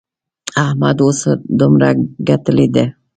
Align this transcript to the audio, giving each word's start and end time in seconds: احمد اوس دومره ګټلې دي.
احمد 0.63 0.97
اوس 1.03 1.19
دومره 1.59 1.89
ګټلې 2.27 2.67
دي. 2.73 2.85